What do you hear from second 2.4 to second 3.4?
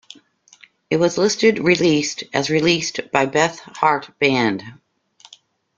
released by